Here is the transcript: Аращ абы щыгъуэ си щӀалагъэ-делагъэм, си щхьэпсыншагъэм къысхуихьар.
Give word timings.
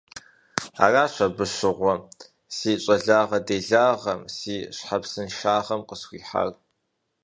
Аращ 0.83 1.15
абы 1.25 1.45
щыгъуэ 1.53 1.93
си 2.55 2.71
щӀалагъэ-делагъэм, 2.83 4.21
си 4.35 4.55
щхьэпсыншагъэм 4.75 5.81
къысхуихьар. 5.87 6.49